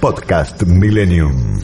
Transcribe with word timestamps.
Podcast 0.00 0.62
Millennium. 0.62 1.60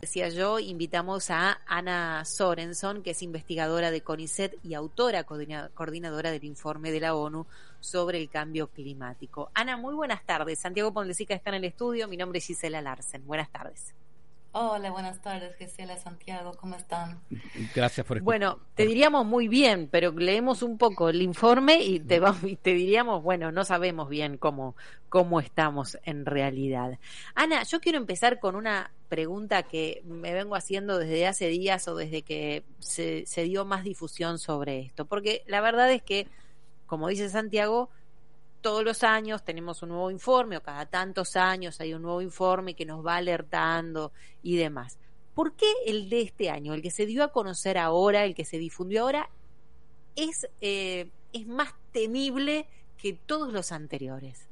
Decía 0.00 0.30
yo, 0.30 0.58
invitamos 0.58 1.30
a 1.30 1.60
Ana 1.66 2.24
Sorenson, 2.24 3.02
que 3.02 3.10
es 3.10 3.22
investigadora 3.22 3.90
de 3.90 4.00
CONICET 4.00 4.56
y 4.64 4.72
autora 4.72 5.24
coordinadora 5.24 6.30
del 6.30 6.44
informe 6.44 6.90
de 6.90 7.00
la 7.00 7.14
ONU 7.14 7.46
sobre 7.80 8.18
el 8.18 8.30
cambio 8.30 8.68
climático. 8.68 9.50
Ana, 9.52 9.76
muy 9.76 9.94
buenas 9.94 10.24
tardes. 10.24 10.58
Santiago 10.58 10.90
Pondesica 10.90 11.34
está 11.34 11.50
en 11.50 11.56
el 11.56 11.64
estudio. 11.64 12.08
Mi 12.08 12.16
nombre 12.16 12.38
es 12.38 12.46
Gisela 12.46 12.80
Larsen. 12.80 13.26
Buenas 13.26 13.50
tardes. 13.50 13.94
Hola, 14.52 14.90
buenas 14.90 15.20
tardes, 15.20 15.54
Gisela 15.56 15.98
Santiago, 15.98 16.52
¿cómo 16.58 16.74
están? 16.74 17.20
Gracias 17.74 18.06
por 18.06 18.22
Bueno, 18.22 18.58
te 18.74 18.86
diríamos 18.86 19.26
muy 19.26 19.46
bien, 19.46 19.88
pero 19.90 20.10
leemos 20.12 20.62
un 20.62 20.78
poco 20.78 21.10
el 21.10 21.20
informe 21.20 21.82
y 21.82 22.00
te, 22.00 22.18
y 22.44 22.56
te 22.56 22.72
diríamos, 22.72 23.22
bueno, 23.22 23.52
no 23.52 23.64
sabemos 23.64 24.08
bien 24.08 24.38
cómo, 24.38 24.74
cómo 25.10 25.40
estamos 25.40 25.98
en 26.02 26.24
realidad. 26.24 26.98
Ana, 27.34 27.62
yo 27.64 27.80
quiero 27.80 27.98
empezar 27.98 28.40
con 28.40 28.56
una 28.56 28.90
pregunta 29.10 29.64
que 29.64 30.02
me 30.06 30.32
vengo 30.32 30.56
haciendo 30.56 30.98
desde 30.98 31.26
hace 31.26 31.48
días 31.48 31.86
o 31.86 31.94
desde 31.94 32.22
que 32.22 32.64
se, 32.78 33.26
se 33.26 33.42
dio 33.42 33.66
más 33.66 33.84
difusión 33.84 34.38
sobre 34.38 34.80
esto, 34.80 35.04
porque 35.04 35.42
la 35.46 35.60
verdad 35.60 35.92
es 35.92 36.02
que, 36.02 36.26
como 36.86 37.08
dice 37.08 37.28
Santiago, 37.28 37.90
todos 38.60 38.84
los 38.84 39.02
años 39.02 39.44
tenemos 39.44 39.82
un 39.82 39.90
nuevo 39.90 40.10
informe 40.10 40.56
o 40.56 40.62
cada 40.62 40.86
tantos 40.86 41.36
años 41.36 41.80
hay 41.80 41.94
un 41.94 42.02
nuevo 42.02 42.22
informe 42.22 42.74
que 42.74 42.84
nos 42.84 43.04
va 43.04 43.16
alertando 43.16 44.12
y 44.42 44.56
demás. 44.56 44.98
¿Por 45.34 45.54
qué 45.54 45.72
el 45.86 46.10
de 46.10 46.22
este 46.22 46.50
año, 46.50 46.74
el 46.74 46.82
que 46.82 46.90
se 46.90 47.06
dio 47.06 47.22
a 47.22 47.32
conocer 47.32 47.78
ahora, 47.78 48.24
el 48.24 48.34
que 48.34 48.44
se 48.44 48.58
difundió 48.58 49.02
ahora, 49.02 49.30
es, 50.16 50.48
eh, 50.60 51.10
es 51.32 51.46
más 51.46 51.74
temible 51.92 52.66
que 52.96 53.12
todos 53.12 53.52
los 53.52 53.70
anteriores? 53.70 54.48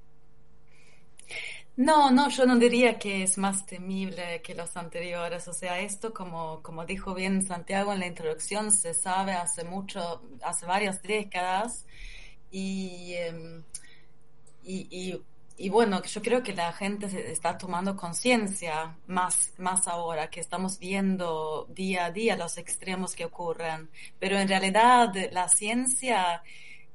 No, 1.76 2.10
no, 2.10 2.30
yo 2.30 2.46
no 2.46 2.56
diría 2.56 2.98
que 2.98 3.22
es 3.22 3.36
más 3.36 3.66
temible 3.66 4.40
que 4.42 4.54
los 4.54 4.76
anteriores. 4.78 5.46
O 5.46 5.52
sea, 5.52 5.80
esto, 5.80 6.14
como, 6.14 6.62
como 6.62 6.86
dijo 6.86 7.14
bien 7.14 7.46
Santiago 7.46 7.92
en 7.92 8.00
la 8.00 8.06
introducción, 8.06 8.70
se 8.72 8.94
sabe 8.94 9.32
hace 9.32 9.62
mucho, 9.64 10.22
hace 10.42 10.64
varias 10.64 11.02
décadas. 11.02 11.84
Y 12.50 13.12
em, 13.14 13.62
y, 14.66 15.22
y, 15.56 15.68
bueno, 15.70 16.02
yo 16.02 16.20
creo 16.20 16.42
que 16.42 16.52
la 16.52 16.72
gente 16.72 17.06
está 17.30 17.56
tomando 17.56 17.96
conciencia 17.96 18.96
más, 19.06 19.52
más 19.58 19.86
ahora, 19.88 20.28
que 20.28 20.40
estamos 20.40 20.78
viendo 20.78 21.66
día 21.70 22.06
a 22.06 22.10
día 22.10 22.36
los 22.36 22.58
extremos 22.58 23.14
que 23.14 23.24
ocurren. 23.24 23.88
Pero 24.18 24.38
en 24.38 24.48
realidad 24.48 25.14
la 25.32 25.48
ciencia, 25.48 26.42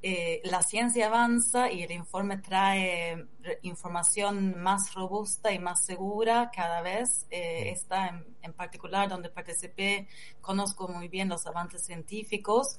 eh, 0.04 0.42
la 0.44 0.62
ciencia 0.64 1.08
avanza 1.08 1.72
y 1.72 1.84
el 1.84 1.92
informe 1.92 2.38
trae 2.38 3.26
información 3.62 4.62
más 4.62 4.94
robusta 4.94 5.52
y 5.54 5.60
más 5.60 5.86
segura 5.86 6.52
cada 6.54 6.82
vez. 6.82 7.26
Eh, 7.32 7.70
está 7.72 8.10
en, 8.10 8.26
en 8.42 8.54
particular 8.54 9.08
donde 9.10 9.30
participé, 9.30 10.08
conozco 10.42 10.88
muy 10.88 11.08
bien 11.08 11.30
los 11.30 11.48
avances 11.48 11.84
científicos, 11.84 12.78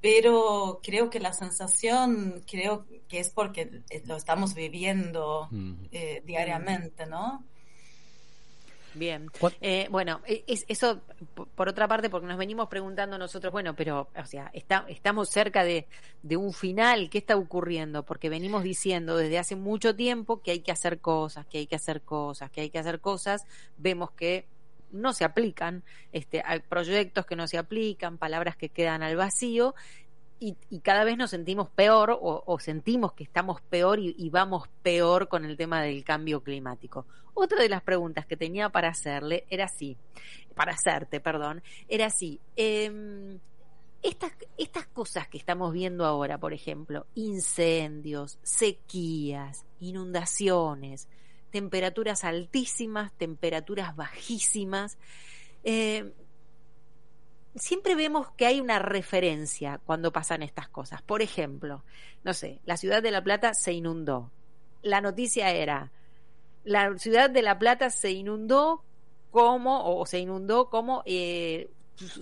pero 0.00 0.80
creo 0.82 1.10
que 1.10 1.20
la 1.20 1.32
sensación, 1.32 2.42
creo 2.46 2.86
que 3.08 3.20
es 3.20 3.30
porque 3.30 3.82
lo 4.04 4.16
estamos 4.16 4.54
viviendo 4.54 5.48
eh, 5.92 6.22
diariamente, 6.24 7.06
¿no? 7.06 7.44
Bien. 8.96 9.28
Eh, 9.60 9.88
bueno, 9.90 10.22
e, 10.26 10.42
es, 10.46 10.64
eso 10.68 11.02
por 11.54 11.68
otra 11.68 11.86
parte, 11.86 12.08
porque 12.08 12.26
nos 12.26 12.38
venimos 12.38 12.68
preguntando 12.68 13.18
nosotros, 13.18 13.52
bueno, 13.52 13.76
pero, 13.76 14.08
o 14.16 14.24
sea, 14.24 14.50
está, 14.54 14.86
estamos 14.88 15.28
cerca 15.28 15.64
de, 15.64 15.86
de, 16.22 16.36
un 16.38 16.54
final, 16.54 17.10
¿qué 17.10 17.18
está 17.18 17.36
ocurriendo? 17.36 18.04
Porque 18.04 18.30
venimos 18.30 18.62
diciendo 18.62 19.16
desde 19.18 19.38
hace 19.38 19.54
mucho 19.54 19.94
tiempo 19.94 20.40
que 20.40 20.52
hay 20.52 20.60
que 20.60 20.72
hacer 20.72 21.00
cosas, 21.00 21.46
que 21.46 21.58
hay 21.58 21.66
que 21.66 21.76
hacer 21.76 22.00
cosas, 22.00 22.50
que 22.50 22.62
hay 22.62 22.70
que 22.70 22.78
hacer 22.78 23.00
cosas, 23.00 23.44
vemos 23.76 24.12
que 24.12 24.46
no 24.90 25.12
se 25.12 25.24
aplican, 25.24 25.84
este, 26.12 26.42
hay 26.44 26.60
proyectos 26.60 27.26
que 27.26 27.36
no 27.36 27.46
se 27.46 27.58
aplican, 27.58 28.18
palabras 28.18 28.56
que 28.56 28.68
quedan 28.68 29.02
al 29.02 29.16
vacío 29.16 29.74
y, 30.38 30.54
cada 30.80 31.04
vez 31.04 31.16
nos 31.16 31.30
sentimos 31.30 31.70
peor 31.70 32.18
o, 32.20 32.58
sentimos 32.60 33.12
que 33.12 33.24
estamos 33.24 33.60
peor 33.62 33.98
y, 34.00 34.28
vamos 34.30 34.68
peor 34.82 35.28
con 35.28 35.44
el 35.44 35.56
tema 35.56 35.82
del 35.82 36.04
cambio 36.04 36.42
climático. 36.42 37.06
Otra 37.34 37.60
de 37.60 37.68
las 37.68 37.82
preguntas 37.82 38.26
que 38.26 38.36
tenía 38.36 38.68
para 38.68 38.88
hacerle 38.88 39.44
era 39.50 39.64
así, 39.64 39.96
para 40.54 40.72
hacerte, 40.72 41.20
perdón, 41.20 41.62
era 41.88 42.06
así. 42.06 42.40
Em, 42.54 43.38
estas, 44.02 44.32
estas 44.58 44.86
cosas 44.86 45.26
que 45.28 45.38
estamos 45.38 45.72
viendo 45.72 46.04
ahora, 46.04 46.38
por 46.38 46.52
ejemplo, 46.52 47.06
incendios, 47.14 48.38
sequías, 48.42 49.64
inundaciones, 49.80 51.08
temperaturas 51.56 52.22
altísimas, 52.24 53.14
temperaturas 53.16 53.96
bajísimas. 53.96 54.98
Eh, 55.64 56.12
siempre 57.54 57.94
vemos 57.94 58.28
que 58.36 58.44
hay 58.44 58.60
una 58.60 58.78
referencia 58.78 59.80
cuando 59.86 60.12
pasan 60.12 60.42
estas 60.42 60.68
cosas. 60.68 61.00
Por 61.00 61.22
ejemplo, 61.22 61.82
no 62.24 62.34
sé, 62.34 62.60
la 62.66 62.76
ciudad 62.76 63.02
de 63.02 63.10
La 63.10 63.24
Plata 63.24 63.54
se 63.54 63.72
inundó. 63.72 64.30
La 64.82 65.00
noticia 65.00 65.50
era, 65.50 65.92
la 66.62 66.98
ciudad 66.98 67.30
de 67.30 67.40
La 67.40 67.58
Plata 67.58 67.88
se 67.88 68.10
inundó 68.10 68.84
como, 69.30 69.98
o 69.98 70.04
se 70.04 70.18
inundó 70.18 70.68
como 70.68 71.04
eh, 71.06 71.70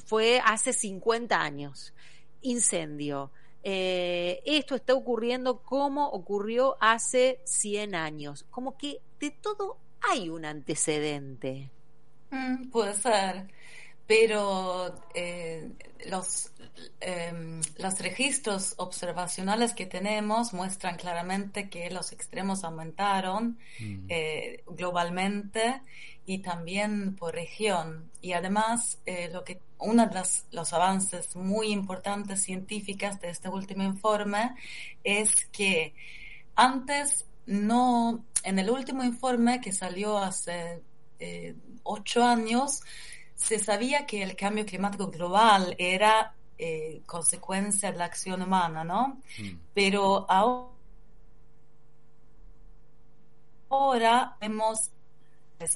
fue 0.07 0.41
hace 0.45 0.73
50 0.73 1.41
años. 1.41 1.93
Incendio. 2.41 3.33
Eh, 3.67 4.43
esto 4.45 4.75
está 4.75 4.93
ocurriendo 4.93 5.63
como 5.63 6.07
ocurrió 6.09 6.77
hace 6.81 7.41
100 7.45 7.95
años. 7.95 8.45
Como 8.51 8.77
que 8.77 9.01
de 9.19 9.31
todo 9.31 9.79
hay 10.03 10.29
un 10.29 10.45
antecedente. 10.45 11.71
Mm, 12.31 12.69
puede 12.69 12.93
ser, 12.93 13.49
pero 14.07 14.95
eh, 15.15 15.71
los, 16.07 16.51
em, 17.01 17.61
los 17.79 17.99
registros 18.01 18.75
observacionales 18.77 19.73
que 19.73 19.87
tenemos 19.87 20.53
muestran 20.53 20.97
claramente 20.97 21.69
que 21.71 21.91
los 21.91 22.13
extremos 22.13 22.65
aumentaron 22.65 23.59
mm. 23.81 24.07
eh, 24.09 24.65
globalmente 24.67 25.81
y 26.27 26.39
también 26.39 27.17
por 27.17 27.35
región. 27.35 28.11
Y 28.21 28.33
además, 28.33 28.99
lo 29.31 29.45
que 29.45 29.61
uno 29.79 30.07
de 30.07 30.23
los 30.53 30.73
avances 30.73 31.37
muy 31.37 31.67
importantes 31.67 32.43
científicas 32.43 33.21
de 33.21 33.29
este 33.29 33.51
último 33.51 33.83
informe 33.83 34.55
es 35.03 35.45
que 35.53 35.95
antes 36.55 37.27
no, 37.47 38.25
en 38.43 38.59
el 38.59 38.71
último 38.71 39.05
informe 39.05 39.61
que 39.61 39.73
salió 39.73 40.19
hace 40.19 40.83
eh, 41.19 41.55
ocho 41.83 42.25
años, 42.25 42.83
se 43.45 43.59
sabía 43.59 44.07
que 44.07 44.23
el 44.23 44.35
cambio 44.37 44.65
climático 44.65 45.09
global 45.09 45.75
era 45.79 46.35
eh, 46.57 47.03
consecuencia 47.05 47.93
de 47.93 47.99
la 47.99 48.07
acción 48.07 48.41
humana, 48.41 48.85
¿no? 48.85 49.21
Mm. 49.39 49.59
Pero 49.75 50.27
ahora 53.69 54.37
vemos 54.41 54.91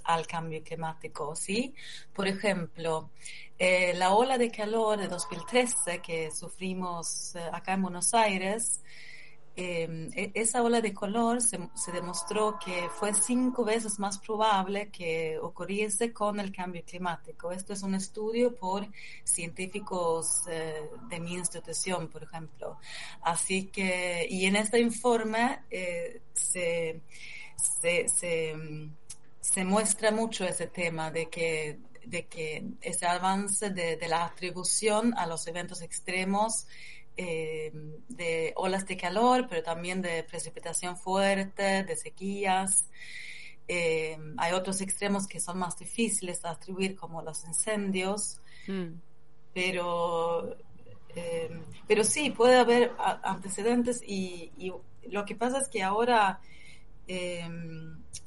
al 0.04 0.26
cambio 0.26 0.62
climático, 0.62 1.36
¿sí? 1.36 1.74
Por 2.12 2.26
ejemplo, 2.26 3.10
eh, 3.58 3.92
la 3.94 4.12
ola 4.14 4.38
de 4.38 4.50
calor 4.50 4.98
de 4.98 5.08
2013 5.08 6.00
que 6.00 6.30
sufrimos 6.30 7.34
eh, 7.36 7.50
acá 7.52 7.74
en 7.74 7.82
Buenos 7.82 8.14
Aires, 8.14 8.80
em, 9.58 10.10
e, 10.14 10.30
esa 10.34 10.62
ola 10.62 10.80
de 10.80 10.92
calor 10.94 11.40
se, 11.42 11.58
demostró 11.92 12.58
que 12.58 12.88
fue 12.98 13.12
cinco 13.12 13.64
veces 13.64 13.98
más 13.98 14.18
probable 14.18 14.90
que 14.90 15.38
ocurriese 15.40 16.12
con 16.12 16.40
el 16.40 16.50
cambio 16.52 16.82
climático. 16.84 17.50
Esto 17.52 17.72
es 17.72 17.82
un 17.82 17.94
estudio 17.94 18.54
por 18.54 18.86
científicos 19.24 20.42
eh, 20.48 20.88
de 21.10 21.20
mi 21.20 21.34
institución, 21.34 22.08
por 22.08 22.22
ejemplo. 22.22 22.78
Así 23.22 23.66
que, 23.66 24.26
y 24.30 24.46
en 24.46 24.56
este 24.56 24.80
informe 24.80 25.60
se, 26.34 27.00
se, 27.56 28.08
se 28.08 28.54
se 29.52 29.64
muestra 29.64 30.10
mucho 30.10 30.44
ese 30.44 30.66
tema 30.66 31.10
de 31.10 31.28
que, 31.28 31.78
de 32.04 32.26
que 32.26 32.64
ese 32.82 33.06
avance 33.06 33.70
de, 33.70 33.98
la 34.06 34.26
atribución 34.26 35.14
a 35.16 35.26
los 35.26 35.46
eventos 35.46 35.80
extremos 35.80 36.66
eh, 37.18 37.72
de 38.08 38.52
olas 38.56 38.86
de 38.86 38.96
calor, 38.96 39.46
pero 39.50 39.62
también 39.62 40.00
de 40.00 40.22
precipitación 40.22 40.96
fuerte, 40.96 41.82
de 41.82 41.96
sequías. 41.96 42.88
Eh, 43.66 44.16
hay 44.38 44.52
otros 44.52 44.80
extremos 44.80 45.26
que 45.26 45.40
son 45.40 45.58
más 45.58 45.76
difíciles 45.76 46.40
de 46.40 46.48
atribuir, 46.48 46.96
como 46.96 47.20
los 47.20 47.44
incendios, 47.44 48.40
mm. 48.66 48.94
pero, 49.52 50.56
pero 51.86 52.04
sí, 52.04 52.30
puede 52.30 52.56
haber 52.56 52.92
antecedentes 52.98 54.00
y, 54.06 54.52
y, 54.56 54.72
lo 55.10 55.24
que 55.24 55.34
pasa 55.34 55.58
es 55.58 55.68
que 55.68 55.82
ahora 55.82 56.40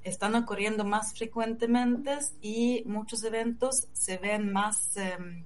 están 0.03 0.35
ocurriendo 0.35 0.83
más 0.83 1.13
frecuentemente 1.13 2.17
y 2.41 2.83
muchos 2.85 3.23
eventos 3.23 3.87
se 3.94 4.17
ven 4.17 4.51
más 4.51 4.97
em, 4.97 5.45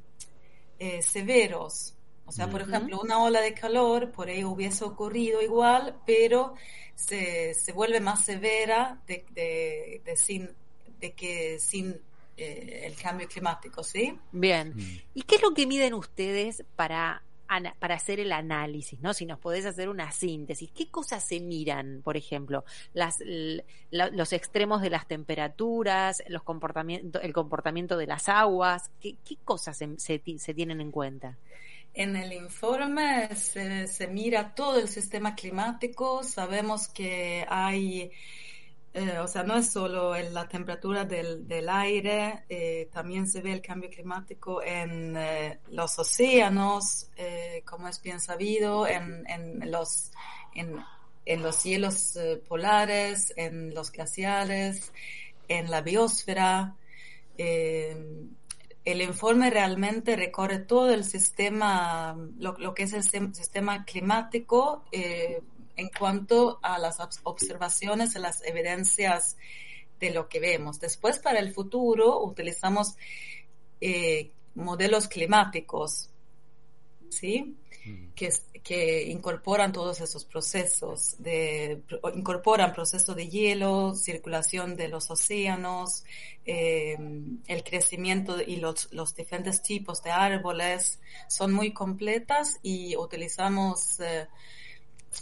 eh, 0.80 1.02
severos. 1.02 1.95
O 2.26 2.32
sea, 2.32 2.50
por 2.50 2.62
ejemplo, 2.62 3.00
una 3.02 3.22
ola 3.22 3.40
de 3.42 3.54
calor 3.54 4.12
por 4.12 4.30
ahí 4.30 4.44
hubiese 4.44 4.84
ocurrido 4.84 5.42
igual, 5.42 5.96
pero 6.06 6.56
se, 6.96 7.54
se 7.54 7.72
vuelve 7.72 8.00
más 8.00 8.26
severa 8.26 9.00
de, 9.06 9.26
de, 9.34 10.16
sin, 10.16 10.50
de 11.00 11.14
que 11.14 11.60
sin 11.60 12.00
eh, 12.36 12.82
el 12.86 12.96
cambio 12.96 13.28
climático, 13.28 13.84
¿sí? 13.84 14.18
Bien. 14.32 14.74
Mm. 14.76 15.02
¿Y 15.14 15.22
qué 15.24 15.36
es 15.36 15.42
lo 15.44 15.54
que 15.54 15.68
miden 15.68 15.94
ustedes 15.94 16.64
para 16.76 17.22
para 17.80 17.96
hacer 17.96 18.20
el 18.20 18.32
análisis, 18.32 19.00
¿no? 19.02 19.14
Si 19.14 19.26
nos 19.26 19.40
podés 19.40 19.66
hacer 19.66 19.90
una 19.90 20.12
síntesis, 20.12 20.72
¿qué 20.72 20.90
cosas 20.90 21.24
se 21.24 21.40
miran, 21.40 22.02
por 22.04 22.18
ejemplo? 22.18 22.66
Las, 22.94 23.18
los 23.92 24.34
extremos 24.34 24.82
de 24.82 24.90
las 24.90 25.08
temperaturas, 25.08 26.24
los 26.28 26.44
comportamientos, 26.44 27.24
el 27.24 27.34
comportamiento 27.34 27.98
de 27.98 28.08
las 28.08 28.30
aguas, 28.30 28.92
¿qué, 29.00 29.18
cosas 29.44 29.78
se, 29.78 29.96
se, 29.98 30.54
tienen 30.54 30.82
en 30.82 30.92
cuenta? 30.92 31.38
En 31.98 32.18
el 32.18 32.34
informe 32.34 33.34
se, 33.36 34.08
mira 34.08 34.54
todo 34.54 34.80
el 34.80 34.90
sistema 34.90 35.34
climático, 35.34 36.24
sabemos 36.24 36.90
que 36.90 37.46
hay 37.48 38.12
eh, 38.94 39.18
o 39.20 39.28
sea, 39.30 39.44
no 39.44 39.56
es 39.58 39.72
solo 39.72 40.14
en 40.14 40.34
la 40.34 40.48
temperatura 40.48 41.06
del, 41.06 41.48
del 41.48 41.70
aire, 41.70 42.44
eh, 42.50 42.90
también 42.92 43.30
se 43.30 43.42
ve 43.42 43.54
el 43.54 43.62
cambio 43.62 43.90
climático 43.90 44.62
en 44.62 45.16
eh, 45.16 45.60
los 45.72 45.98
océanos, 45.98 47.10
como 47.64 47.88
es 47.88 48.02
bien 48.02 48.20
sabido, 48.20 48.86
en, 48.88 49.24
en 49.30 49.72
los, 49.72 50.12
en, 50.54 50.78
en, 51.26 51.44
los 51.44 51.56
cielos 51.56 52.20
polares, 52.48 53.34
en 53.38 53.74
los 53.74 53.90
glaciares, 53.90 54.92
en 55.48 55.72
la 55.72 55.80
biosfera. 55.80 56.76
El 58.86 59.02
informe 59.02 59.50
realmente 59.50 60.16
recorre 60.16 60.60
todo 60.60 60.94
el 60.94 61.04
sistema, 61.04 62.16
lo, 62.38 62.74
que 62.74 62.84
es 62.84 62.94
el 62.94 63.04
sistema 63.04 63.84
climático 63.84 64.84
en 64.92 65.90
cuanto 65.98 66.60
a 66.62 66.78
las 66.80 67.00
observaciones 67.24 68.16
y 68.16 68.20
las 68.20 68.44
evidencias 68.46 69.38
de 70.00 70.12
lo 70.12 70.30
que 70.30 70.40
vemos. 70.40 70.80
Después, 70.80 71.20
para 71.20 71.40
el 71.40 71.54
futuro, 71.54 72.24
utilizamos 72.24 72.96
eh, 73.82 74.32
modelos 74.54 75.08
climáticos, 75.08 76.10
¿sí? 77.10 77.56
Que, 78.16 78.34
que, 78.64 79.04
incorporan 79.10 79.72
todos 79.72 80.02
esos 80.02 80.26
procesos, 80.26 81.16
de, 81.20 81.82
incorporan 82.16 82.74
procesos 82.74 83.16
de 83.16 83.28
hielo, 83.28 83.94
circulación 83.94 84.76
de 84.76 84.88
los 84.88 85.12
océanos, 85.12 86.04
eh, 86.46 86.98
el 87.48 87.64
crecimiento 87.64 88.42
y 88.42 88.56
los, 88.56 88.92
los, 88.92 89.16
diferentes 89.16 89.62
tipos 89.62 90.02
de 90.02 90.12
árboles, 90.12 91.00
son 91.28 91.54
muy 91.54 91.74
completas 91.74 92.58
y 92.64 92.96
utilizamos 92.98 94.00
eh, 94.00 94.28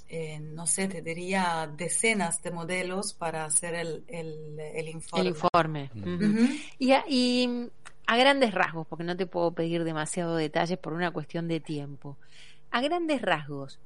eh, 0.10 0.40
no 0.40 0.68
sé, 0.68 0.88
te 0.88 1.02
diría 1.02 1.70
decenas 1.76 2.42
de 2.42 2.52
modelos 2.52 3.14
para 3.14 3.46
hacer 3.46 3.76
el, 3.76 4.04
el, 4.08 4.90
informe. 4.90 5.22
El 5.22 5.28
informe. 5.28 5.92
y, 6.80 6.92
a, 6.92 7.04
y 7.08 7.70
a 8.06 8.18
grandes 8.18 8.54
rasgos, 8.54 8.88
porque 8.88 9.04
no 9.04 9.16
te 9.16 9.26
puedo 9.26 9.52
pedir 9.52 9.84
demasiado 9.84 10.36
detalles 10.36 10.78
por 10.78 10.94
una 10.94 11.12
cuestión 11.12 11.48
de 11.48 11.60
tiempo. 11.60 12.18
A 12.74 12.82
grandes 12.82 13.22
rasgos, 13.22 13.80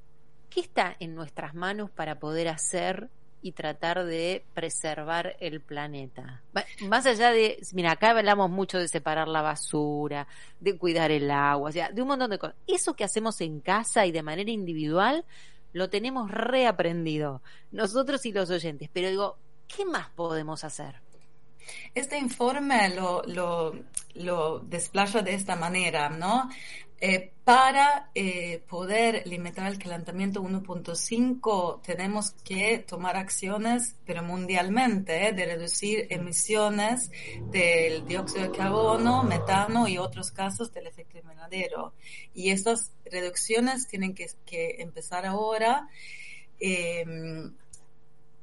¿qué 0.49 0.61
está 0.61 0.95
en 1.01 1.13
nuestras 1.13 1.53
manos 1.53 1.91
para 1.91 2.19
poder 2.19 2.47
hacer 2.47 3.09
y 3.41 3.51
tratar 3.51 4.05
de 4.05 4.45
preservar 4.53 5.35
el 5.41 5.61
planeta. 5.61 6.41
Más 6.87 7.05
allá 7.05 7.31
de, 7.31 7.59
mira, 7.73 7.91
acá 7.91 8.11
hablamos 8.11 8.49
mucho 8.49 8.79
de 8.79 8.87
separar 8.87 9.27
la 9.27 9.41
basura, 9.41 10.25
de 10.61 10.77
cuidar 10.77 11.11
el 11.11 11.29
agua, 11.29 11.69
o 11.69 11.71
sea, 11.71 11.91
de 11.91 12.01
un 12.01 12.07
montón 12.07 12.31
de 12.31 12.39
cosas. 12.39 12.55
Eso 12.65 12.95
que 12.95 13.03
hacemos 13.03 13.41
en 13.41 13.59
casa 13.59 14.05
y 14.05 14.11
de 14.13 14.23
manera 14.23 14.49
individual, 14.49 15.25
lo 15.73 15.89
tenemos 15.89 16.31
reaprendido, 16.31 17.41
nosotros 17.71 18.25
y 18.25 18.31
los 18.31 18.49
oyentes, 18.49 18.89
pero 18.91 19.09
digo, 19.09 19.37
¿qué 19.67 19.85
más 19.85 20.09
podemos 20.11 20.63
hacer? 20.63 21.01
Este 21.93 22.17
informe 22.17 22.95
lo, 22.95 24.61
desplaza 24.63 25.21
de 25.21 25.33
esta 25.33 25.55
manera, 25.55 26.09
¿no? 26.09 26.49
Eh, 26.99 27.31
para 27.43 28.09
eh, 28.15 28.63
poder 28.67 29.25
limitar 29.27 29.67
el 29.67 29.77
calentamiento 29.77 30.41
1.5 30.41 31.81
tenemos 31.83 32.31
que 32.43 32.79
tomar 32.79 33.15
acciones, 33.15 33.95
pero 34.05 34.23
mundialmente, 34.23 35.27
eh, 35.27 35.33
de 35.33 35.45
reducir 35.45 36.07
emisiones 36.09 37.11
del 37.51 38.05
dióxido 38.07 38.49
de 38.49 38.57
carbono, 38.57 39.23
metano 39.23 39.87
y 39.87 39.99
otros 39.99 40.31
casos 40.31 40.73
del 40.73 40.87
efecto 40.87 41.19
invernadero. 41.19 41.93
Y 42.33 42.49
estas 42.49 42.91
reducciones 43.05 43.87
tienen 43.87 44.15
que, 44.15 44.27
que 44.45 44.77
empezar 44.79 45.25
ahora. 45.25 45.87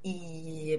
Y, 0.07 0.77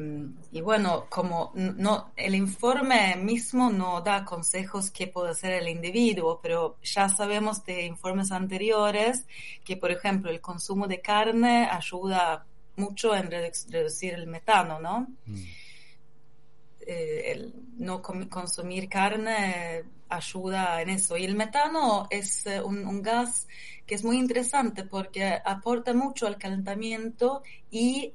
y, 0.51 0.61
bueno, 0.61 1.07
como 1.09 1.51
no, 1.55 2.11
el 2.15 2.35
informe 2.35 3.15
mismo 3.15 3.71
no 3.71 3.99
da 4.01 4.23
consejos 4.23 4.91
qué 4.91 5.07
puede 5.07 5.31
hacer 5.31 5.53
el 5.53 5.67
individuo, 5.67 6.39
pero 6.43 6.77
ya 6.83 7.09
sabemos 7.09 7.65
de 7.65 7.87
informes 7.87 8.31
anteriores 8.31 9.25
que, 9.63 9.77
por 9.77 9.89
ejemplo, 9.89 10.29
el 10.29 10.41
consumo 10.41 10.87
de 10.87 11.01
carne 11.01 11.67
ayuda 11.71 12.45
mucho 12.75 13.15
en 13.15 13.31
reducir 13.31 14.13
el 14.13 14.27
metano, 14.27 14.79
¿no? 14.79 15.07
Mm. 15.25 15.43
Eh, 16.81 17.31
el 17.31 17.55
no 17.79 18.03
consumir 18.03 18.87
carne 18.87 19.85
ayuda 20.07 20.83
en 20.83 20.89
eso. 20.89 21.17
Y 21.17 21.25
el 21.25 21.33
metano 21.33 22.05
es 22.11 22.45
eh, 22.45 22.61
un, 22.61 22.85
un 22.85 23.01
gas 23.01 23.47
que 23.87 23.95
es 23.95 24.03
muy 24.03 24.19
interesante 24.19 24.83
porque 24.83 25.41
aporta 25.43 25.95
mucho 25.95 26.27
al 26.27 26.37
calentamiento 26.37 27.41
y 27.71 28.13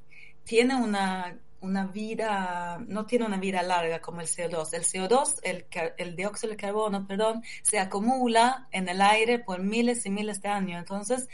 tiene 0.50 0.74
una, 0.74 1.38
una 1.60 1.86
vida, 1.86 2.84
no 2.88 3.06
tiene 3.06 3.24
una 3.24 3.36
vida 3.36 3.62
larga 3.62 4.00
como 4.00 4.20
el 4.20 4.26
CO2. 4.26 4.74
El 4.74 4.82
CO2, 4.82 5.38
el, 5.44 5.66
el 5.96 6.16
dióxido 6.16 6.50
de 6.50 6.56
carbono, 6.56 7.06
perdón, 7.06 7.44
se 7.62 7.78
acumula 7.78 8.66
en 8.72 8.88
el 8.88 9.00
aire 9.00 9.38
por 9.38 9.62
miles 9.62 10.04
y 10.06 10.10
miles 10.10 10.42
de 10.42 10.48
años. 10.48 10.80
Entonces, 10.80 11.28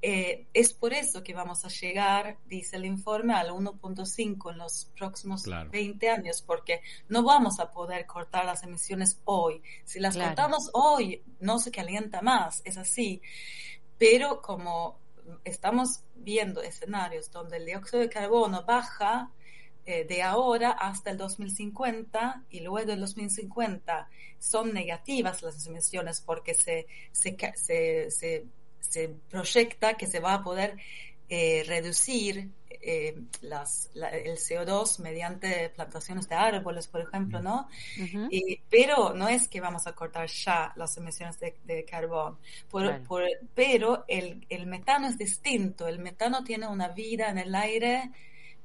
eh, 0.00 0.46
es 0.54 0.72
por 0.72 0.94
eso 0.94 1.22
que 1.22 1.34
vamos 1.34 1.62
a 1.66 1.68
llegar, 1.68 2.38
dice 2.46 2.76
el 2.76 2.86
informe, 2.86 3.34
al 3.34 3.50
1.5 3.50 4.50
en 4.50 4.56
los 4.56 4.90
próximos 4.96 5.44
20 5.70 6.08
años, 6.08 6.40
porque 6.40 6.80
no 7.10 7.22
vamos 7.22 7.60
a 7.60 7.70
poder 7.70 8.06
cortar 8.06 8.46
las 8.46 8.62
emisiones 8.62 9.20
hoy. 9.26 9.60
Si 9.84 10.00
las 10.00 10.16
cortamos 10.16 10.70
hoy, 10.72 11.22
no 11.38 11.58
se 11.58 11.70
calienta 11.70 12.22
más, 12.22 12.62
es 12.64 12.78
así. 12.78 13.20
Pero 13.98 14.40
como 14.40 15.00
estamos 15.44 16.00
viendo 16.14 16.62
escenarios 16.62 17.30
donde 17.30 17.58
el 17.58 17.66
dióxido 17.66 18.00
de 18.00 18.08
carbono 18.08 18.64
baja 18.64 19.30
eh, 19.86 20.04
de 20.04 20.22
ahora 20.22 20.72
hasta 20.72 21.10
el 21.10 21.16
2050 21.16 22.44
y 22.50 22.60
luego 22.60 22.86
del 22.86 23.00
2050 23.00 24.08
son 24.38 24.74
negativas 24.74 25.42
las 25.42 25.66
emisiones 25.66 26.20
porque 26.20 26.54
se, 26.54 26.86
se, 27.12 27.36
se, 28.10 28.44
se 28.80 29.08
proyecta 29.30 29.94
que 29.94 30.06
se 30.06 30.20
va 30.20 30.34
a 30.34 30.42
poder 30.42 30.76
eh, 31.28 31.64
reducir 31.66 32.50
eh, 32.70 33.16
las, 33.42 33.90
el 33.94 34.36
CO2 34.36 35.00
mediante 35.00 35.68
plantaciones 35.70 36.28
de 36.28 36.34
árboles, 36.34 36.86
por 36.86 37.00
ejemplo, 37.00 37.42
¿no? 37.42 37.68
pero 38.70 39.14
no 39.14 39.28
es 39.28 39.48
que 39.48 39.60
vamos 39.60 39.86
a 39.86 39.92
cortar 39.92 40.28
ya 40.28 40.72
las 40.76 40.96
emisiones 40.96 41.38
de, 41.40 41.56
de 41.64 41.84
carbón, 41.84 42.38
pero 43.54 44.04
el, 44.06 44.46
el, 44.48 44.66
metano 44.66 45.08
es 45.08 45.18
distinto, 45.18 45.88
el 45.88 45.98
metano 45.98 46.44
tiene 46.44 46.66
una 46.66 46.88
vida 46.88 47.28
en 47.30 47.38
el 47.38 47.54
aire 47.54 48.10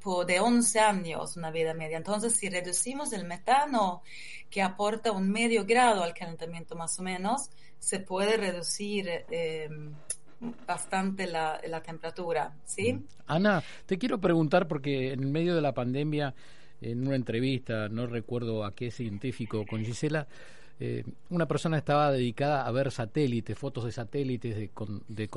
por 0.04 0.26
de 0.26 0.40
11 0.40 0.80
años, 0.80 1.38
una 1.38 1.50
vida 1.50 1.74
media. 1.74 1.98
Entonces, 1.98 2.36
si 2.36 2.50
reducimos 2.50 3.14
el 3.14 3.24
metano, 3.24 4.04
que 4.50 4.62
aporta 4.62 5.12
un 5.12 5.32
medio 5.32 5.66
grado 5.66 6.04
al 6.04 6.14
calentamiento 6.14 6.76
más 6.76 7.00
o 7.00 7.04
menos, 7.04 7.50
se 7.80 8.00
puede 8.00 8.38
reducir 8.38 9.10
eh, 9.10 9.70
bastante 10.68 11.28
la, 11.28 11.60
la 11.68 11.82
temperatura, 11.82 12.54
¿sí? 12.66 12.94
Mm. 12.94 13.04
Ana, 13.28 13.64
te 13.86 13.98
quiero 13.98 14.20
preguntar 14.20 14.68
porque 14.68 15.14
en 15.14 15.32
medio 15.32 15.56
de 15.56 15.62
la 15.62 15.74
pandemia, 15.74 16.34
en 16.82 17.08
una 17.08 17.16
entrevista, 17.16 17.90
no 17.90 18.08
recuerdo 18.08 18.66
a 18.66 18.74
qué 18.74 18.92
científico, 18.92 19.66
con 19.66 19.84
Gisela, 19.84 20.28
eh, 20.80 21.04
una 21.30 21.48
persona 21.48 21.78
estaba 21.78 22.12
dedicada 22.12 22.66
a 22.66 22.72
ver 22.72 22.92
satélites, 22.92 23.58
fotos 23.58 23.86
de 23.86 23.92
satélites 23.92 24.56
de, 24.56 24.70
de, 25.08 25.30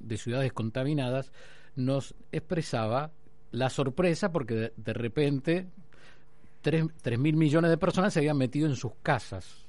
de 0.00 0.16
ciudades 0.16 0.52
contaminadas, 0.52 1.32
nos 1.76 2.14
expresaba 2.32 3.12
la 3.52 3.70
sorpresa 3.70 4.32
porque 4.32 4.72
de, 4.76 4.92
repente 4.92 5.66
tres, 6.60 7.18
mil 7.18 7.36
millones 7.36 7.70
de 7.70 7.78
personas 7.78 8.12
se 8.12 8.20
habían 8.20 8.36
metido 8.36 8.68
en 8.68 8.76
sus 8.76 8.92
casas. 9.02 9.66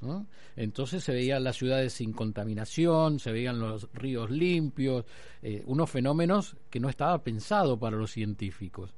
Entonces 0.55 1.03
se 1.03 1.13
veían 1.13 1.43
las 1.43 1.57
ciudades 1.57 1.93
sin 1.93 2.11
contaminación, 2.11 3.19
se 3.19 3.31
veían 3.31 3.59
los 3.59 3.87
ríos 3.93 4.29
limpios, 4.29 5.05
eh, 5.41 5.63
unos 5.65 5.89
fenómenos 5.89 6.57
que 6.69 6.79
no 6.79 6.89
estaba 6.89 7.23
pensado 7.23 7.79
para 7.79 7.97
los 7.97 8.11
científicos. 8.11 8.93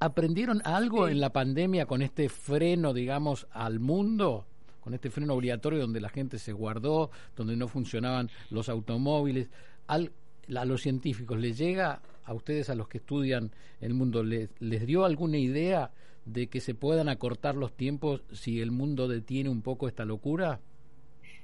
¿Aprendieron 0.00 0.62
algo 0.64 1.08
en 1.08 1.20
la 1.20 1.30
pandemia 1.30 1.86
con 1.86 2.02
este 2.02 2.28
freno, 2.28 2.94
digamos, 2.94 3.46
al 3.52 3.80
mundo? 3.80 4.46
Con 4.80 4.94
este 4.94 5.10
freno 5.10 5.34
obligatorio 5.34 5.80
donde 5.80 6.00
la 6.00 6.08
gente 6.08 6.38
se 6.38 6.52
guardó, 6.52 7.10
donde 7.36 7.54
no 7.54 7.68
funcionaban 7.68 8.30
los 8.48 8.68
automóviles. 8.68 9.50
Al, 9.86 10.10
a 10.56 10.64
los 10.64 10.80
científicos 10.80 11.38
les 11.38 11.58
llega 11.58 12.00
a 12.24 12.32
ustedes, 12.32 12.70
a 12.70 12.74
los 12.74 12.88
que 12.88 12.98
estudian 12.98 13.52
el 13.80 13.92
mundo, 13.92 14.22
les, 14.22 14.48
les 14.58 14.86
dio 14.86 15.04
alguna 15.04 15.36
idea 15.36 15.90
de 16.24 16.48
que 16.48 16.60
se 16.60 16.74
puedan 16.74 17.08
acortar 17.08 17.54
los 17.54 17.76
tiempos 17.76 18.22
si 18.32 18.60
el 18.60 18.70
mundo 18.70 19.08
detiene 19.08 19.48
un 19.50 19.62
poco 19.62 19.88
esta 19.88 20.04
locura? 20.04 20.60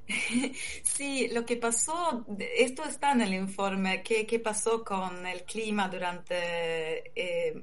Sí, 0.83 1.29
lo 1.33 1.45
que 1.45 1.57
pasó, 1.57 2.25
esto 2.39 2.85
está 2.85 3.13
en 3.13 3.23
el 3.23 3.35
informe, 3.35 4.03
qué, 4.03 4.27
qué 4.27 4.39
pasó 4.39 4.85
con 4.85 5.27
el 5.27 5.43
clima 5.43 5.89
durante 5.89 7.13
eh, 7.15 7.61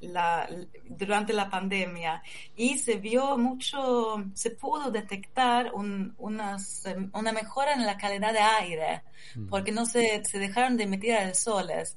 la, 0.00 0.48
durante 0.84 1.32
la 1.32 1.48
pandemia 1.48 2.22
y 2.54 2.78
se 2.78 2.96
vio 2.96 3.38
mucho, 3.38 4.24
se 4.34 4.50
pudo 4.50 4.90
detectar 4.90 5.72
un, 5.74 6.14
unas, 6.18 6.84
una 7.12 7.32
mejora 7.32 7.72
en 7.72 7.86
la 7.86 7.96
calidad 7.96 8.32
de 8.32 8.40
aire 8.40 9.02
porque 9.48 9.72
no 9.72 9.86
se, 9.86 10.22
se 10.24 10.38
dejaron 10.38 10.76
de 10.76 10.84
emitir 10.84 11.12
aerosoles. 11.12 11.96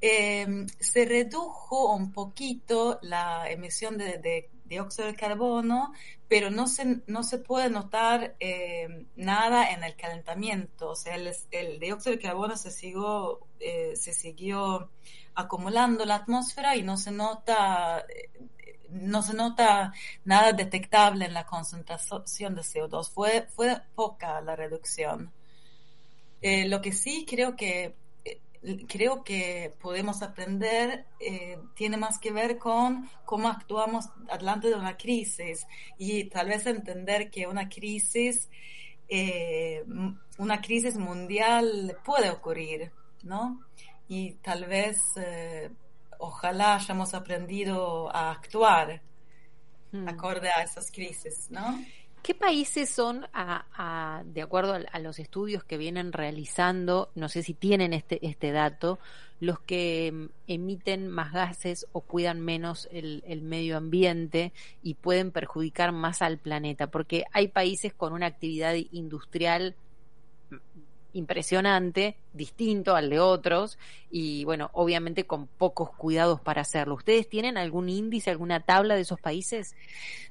Eh, 0.00 0.66
se 0.78 1.04
redujo 1.04 1.94
un 1.94 2.12
poquito 2.12 2.98
la 3.02 3.50
emisión 3.50 3.98
de, 3.98 4.48
dióxido 4.64 5.08
de 5.08 5.16
carbono, 5.16 5.92
pero 6.28 6.50
no 6.50 6.66
se, 6.66 7.02
no 7.06 7.22
se 7.22 7.38
puede 7.38 7.70
notar 7.70 8.36
em, 8.38 9.06
nada 9.16 9.70
en 9.70 9.82
el 9.82 9.96
calentamiento. 9.96 10.90
O 10.90 10.96
sea, 10.96 11.14
el, 11.16 11.32
el 11.50 11.80
dióxido 11.80 12.16
de 12.16 12.22
carbono 12.22 12.56
se 12.56 12.70
siguió, 12.70 13.40
eh, 13.60 13.94
se 13.96 14.12
siguió 14.12 14.90
acumulando 15.34 16.04
la 16.04 16.16
atmósfera 16.16 16.76
y 16.76 16.82
no 16.82 16.96
se 16.96 17.12
nota 17.12 18.04
no 18.90 19.22
se 19.22 19.34
nota 19.34 19.92
nada 20.24 20.52
detectable 20.52 21.26
en 21.26 21.34
la 21.34 21.46
concentración 21.46 22.54
de 22.54 22.62
CO2. 22.62 23.10
Fue, 23.10 23.46
fue 23.54 23.80
poca 23.94 24.40
la 24.40 24.56
reducción. 24.56 25.32
Eh, 26.40 26.68
lo 26.68 26.80
que 26.80 26.92
sí 26.92 27.26
creo 27.28 27.56
que 27.56 27.84
eh, 27.84 27.94
creo 28.88 29.22
que 29.22 29.72
podemos 29.80 30.22
aprender 30.22 31.06
eh, 31.20 31.58
tiene 31.74 31.96
más 31.96 32.18
que 32.18 32.32
ver 32.32 32.58
con 32.58 33.08
cómo 33.24 33.48
actuamos 33.48 34.06
delante 34.38 34.68
de 34.68 34.74
una 34.74 34.96
crisis 34.96 35.66
y 35.96 36.24
tal 36.24 36.48
vez 36.48 36.66
entender 36.66 37.30
que 37.30 37.46
una 37.46 37.68
crisis 37.68 38.48
una 40.38 40.60
crisis 40.60 40.98
mundial 40.98 41.96
puede 42.04 42.28
ocurrir, 42.28 42.92
¿no? 43.22 43.58
y 44.08 44.32
tal 44.36 44.64
vez, 44.64 44.98
eh, 45.16 45.70
ojalá 46.18 46.76
hayamos 46.76 47.12
aprendido 47.14 48.14
a 48.14 48.32
actuar 48.32 49.02
hmm. 49.92 50.08
acorde 50.08 50.48
a 50.48 50.62
esas 50.62 50.90
crisis, 50.90 51.50
¿no? 51.50 51.78
¿Qué 52.22 52.34
países 52.34 52.90
son, 52.90 53.26
a, 53.32 54.22
de 54.26 54.42
acuerdo 54.42 54.74
a, 54.74 54.98
los 54.98 55.18
estudios 55.18 55.64
que 55.64 55.78
vienen 55.78 56.12
realizando, 56.12 57.10
no 57.14 57.28
sé 57.28 57.42
si 57.42 57.54
tienen 57.54 57.92
este, 57.92 58.24
este 58.26 58.52
dato, 58.52 58.98
los 59.40 59.60
que 59.60 60.10
mm, 60.12 60.26
emiten 60.46 61.08
más 61.08 61.32
gases 61.32 61.86
o 61.92 62.00
cuidan 62.00 62.40
menos 62.40 62.88
el, 62.92 63.22
el, 63.26 63.42
medio 63.42 63.76
ambiente 63.76 64.52
y 64.82 64.94
pueden 64.94 65.30
perjudicar 65.30 65.92
más 65.92 66.22
al 66.22 66.38
planeta? 66.38 66.88
Porque 66.88 67.24
hay 67.32 67.48
países 67.48 67.94
con 67.94 68.12
una 68.12 68.26
actividad 68.26 68.74
industrial 68.92 69.76
impresionante, 71.18 72.16
distinto 72.32 72.96
al 72.96 73.10
de 73.10 73.20
otros 73.20 73.78
y 74.10 74.44
bueno, 74.44 74.70
obviamente 74.72 75.24
con 75.24 75.46
pocos 75.46 75.90
cuidados 75.90 76.40
para 76.40 76.62
hacerlo. 76.62 76.94
¿Ustedes 76.94 77.28
tienen 77.28 77.58
algún 77.58 77.88
índice, 77.88 78.30
alguna 78.30 78.60
tabla 78.60 78.94
de 78.94 79.02
esos 79.02 79.20
países? 79.20 79.74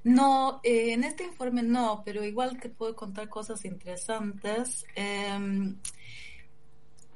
No, 0.03 0.59
eh, 0.63 0.93
en 0.93 1.03
este 1.03 1.23
informe 1.25 1.63
no, 1.63 2.01
pero 2.05 2.23
igual 2.23 2.59
te 2.59 2.69
puedo 2.69 2.95
contar 2.95 3.29
cosas 3.29 3.65
interesantes. 3.65 4.85
Em, 4.95 5.75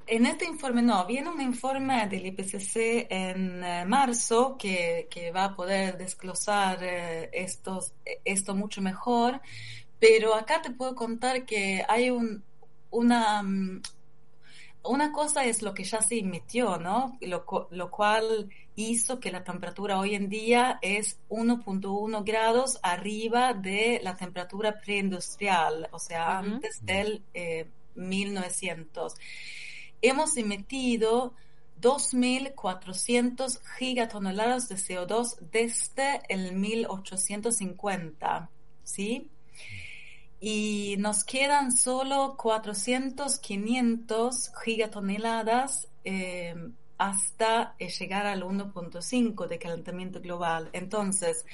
en 0.07 0.25
este 0.25 0.45
informe 0.45 0.81
no, 0.81 1.05
viene 1.05 1.29
un 1.29 1.41
informe 1.41 2.07
del 2.07 2.25
IPCC 2.25 3.07
en 3.09 3.63
eh, 3.63 3.85
marzo 3.85 4.57
que, 4.57 5.07
que, 5.09 5.31
va 5.31 5.45
a 5.45 5.55
poder 5.55 5.97
desglosar 5.97 6.79
eh, 6.83 7.29
estos, 7.31 7.93
esto 8.25 8.53
mucho 8.53 8.81
mejor, 8.81 9.39
pero 9.99 10.35
acá 10.35 10.61
te 10.61 10.71
puedo 10.71 10.95
contar 10.95 11.45
que 11.45 11.85
hay 11.87 12.09
un, 12.09 12.43
una, 12.91 13.41
mm, 13.43 13.81
una 14.83 15.11
cosa 15.11 15.45
es 15.45 15.61
lo 15.61 15.73
que 15.73 15.83
ya 15.83 16.01
se 16.01 16.19
emitió, 16.19 16.77
¿no? 16.77 17.17
Lo, 17.21 17.45
lo 17.71 17.91
cual 17.91 18.49
hizo 18.75 19.19
que 19.19 19.31
la 19.31 19.43
temperatura 19.43 19.99
hoy 19.99 20.15
en 20.15 20.29
día 20.29 20.79
es 20.81 21.19
1.1 21.29 22.23
grados 22.23 22.79
arriba 22.81 23.53
de 23.53 23.99
la 24.03 24.15
temperatura 24.15 24.79
preindustrial, 24.79 25.87
o 25.91 25.99
sea, 25.99 26.39
antes 26.39 26.83
del 26.85 27.23
1900. 27.95 29.13
Eh, 29.13 29.17
Hemos 30.03 30.35
emitido 30.37 31.35
2.400 31.79 33.59
gigatoneladas 33.77 34.67
de 34.67 34.75
CO2 34.75 35.37
desde 35.51 36.21
el 36.27 36.53
1850, 36.53 38.49
¿sí? 38.83 39.29
Y 40.43 40.95
nos 40.97 41.23
quedan 41.23 41.71
solo 41.71 42.35
400, 42.35 43.37
500 43.37 44.51
gigatoneladas 44.65 45.87
eh, 46.03 46.55
hasta 46.97 47.75
eh, 47.77 47.89
llegar 47.89 48.25
al 48.25 48.41
1.5 48.41 49.47
de 49.47 49.59
calentamiento 49.59 50.19
global. 50.19 50.71
Entonces, 50.73 51.45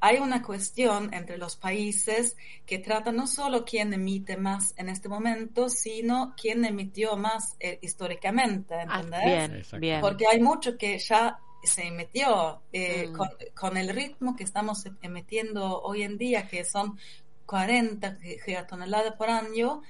hay 0.00 0.18
una 0.18 0.42
cuestión 0.42 1.12
entre 1.14 1.38
los 1.38 1.56
países 1.56 2.36
que 2.66 2.78
trata 2.78 3.12
no 3.12 3.26
solo 3.26 3.64
quién 3.64 3.94
emite 3.94 4.36
más 4.36 4.74
en 4.76 4.90
este 4.90 5.08
momento, 5.08 5.70
sino 5.70 6.34
quién 6.36 6.66
emitió 6.66 7.16
más 7.16 7.56
eh, 7.58 7.78
históricamente, 7.80 8.74
ah, 8.74 9.00
¿entendés? 9.00 9.70
bien, 9.80 10.02
Porque 10.02 10.26
hay 10.26 10.38
mucho 10.38 10.76
que 10.76 10.98
ya 10.98 11.40
se 11.62 11.86
emitió 11.86 12.60
mm. 12.72 13.12
con, 13.16 13.28
con, 13.54 13.76
el 13.78 13.88
ritmo 13.88 14.36
que 14.36 14.44
estamos 14.44 14.84
emitiendo 15.00 15.80
hoy 15.80 16.02
en 16.02 16.18
día, 16.18 16.46
que 16.46 16.64
son 16.64 16.98
40 17.48 18.18
gigatoneladas 18.44 19.14
por 19.14 19.30
año, 19.30 19.80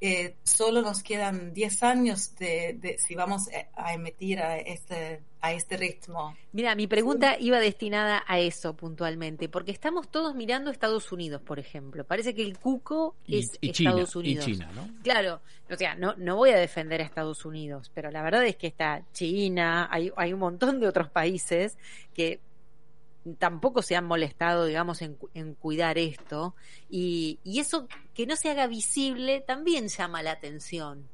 eh, 0.00 0.36
solo 0.44 0.80
nos 0.80 1.02
quedan 1.02 1.52
10 1.52 1.82
años 1.82 2.36
de, 2.36 2.96
si 3.04 3.16
vamos 3.16 3.48
a 3.74 3.92
emitir 3.92 4.38
a 4.38 4.58
este, 4.58 5.20
a 5.40 5.52
este 5.52 5.76
ritmo. 5.76 6.36
Mira, 6.52 6.76
mi 6.76 6.86
pregunta 6.86 7.36
iba 7.38 7.58
destinada 7.58 8.22
a 8.28 8.38
eso 8.38 8.76
puntualmente, 8.76 9.48
porque 9.48 9.72
estamos 9.72 10.08
todos 10.08 10.36
mirando 10.36 10.70
Estados 10.70 11.10
Unidos, 11.10 11.42
por 11.42 11.58
ejemplo. 11.58 12.04
Parece 12.04 12.32
que 12.32 12.44
el 12.44 12.58
cuco 12.58 13.16
es 13.26 13.58
Estados 13.60 14.14
Unidos. 14.14 14.46
Y 14.46 14.52
China, 14.52 14.70
¿no? 14.72 14.88
Claro, 15.02 15.40
o 15.68 15.76
sea, 15.76 15.96
no, 15.96 16.14
no 16.16 16.36
voy 16.36 16.50
a 16.50 16.58
defender 16.58 17.00
a 17.00 17.04
Estados 17.04 17.44
Unidos, 17.44 17.90
pero 17.92 18.12
la 18.12 18.22
verdad 18.22 18.46
es 18.46 18.54
que 18.54 18.68
está 18.68 19.02
China, 19.12 19.88
hay, 19.90 20.12
hay 20.16 20.32
un 20.32 20.38
montón 20.38 20.78
de 20.78 20.86
otros 20.86 21.10
países 21.10 21.76
que 22.14 22.40
tampoco 23.38 23.82
se 23.82 23.96
han 23.96 24.06
molestado, 24.06 24.66
digamos, 24.66 25.02
en, 25.02 25.54
cuidar 25.54 25.98
esto. 25.98 26.54
Y, 26.88 27.38
eso 27.44 27.88
que 28.14 28.26
no 28.26 28.36
se 28.36 28.50
haga 28.50 28.66
visible 28.66 29.40
también 29.40 29.88
llama 29.88 30.22
la 30.22 30.32
atención. 30.32 31.08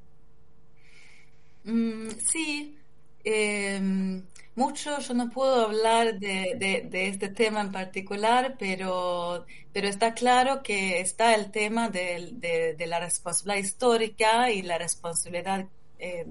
Mm, 1.65 2.11
sí, 2.19 2.79
em, 3.25 4.23
mucho 4.55 4.99
yo 5.01 5.15
no 5.15 5.31
puedo 5.31 5.67
hablar 5.67 6.19
de, 6.19 6.89
este 6.93 7.29
tema 7.29 7.61
en 7.61 7.73
particular, 7.73 8.57
pero, 8.59 9.45
pero 9.73 9.89
está 9.89 10.15
claro 10.15 10.63
que 10.63 11.01
está 11.01 11.35
el 11.35 11.51
tema 11.51 11.91
de, 11.91 12.77
la 12.87 13.01
responsabilidad 13.01 13.65
histórica 13.65 14.51
y 14.53 14.63
la 14.63 14.79
responsabilidad 14.79 15.67
eh, 15.99 16.27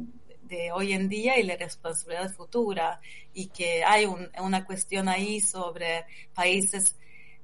de 0.47 0.71
hoy 0.71 0.93
en 0.93 1.09
día 1.09 1.39
y 1.39 1.43
la 1.43 1.55
responsabilidad 1.55 2.31
futura 2.33 2.99
y 3.33 3.47
que 3.47 3.83
hay 3.83 4.05
una 4.05 4.65
cuestión 4.65 5.09
ahí 5.09 5.39
sobre 5.39 6.05
países 6.33 6.95